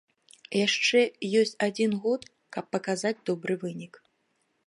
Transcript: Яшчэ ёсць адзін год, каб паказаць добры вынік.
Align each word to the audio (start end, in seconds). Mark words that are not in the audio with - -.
Яшчэ 0.67 1.01
ёсць 1.41 1.53
адзін 1.67 1.91
год, 2.07 2.21
каб 2.57 2.65
паказаць 2.77 3.15
добры 3.31 3.61
вынік. 3.65 3.93